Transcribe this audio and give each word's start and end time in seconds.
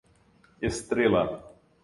Estrela 0.69 1.29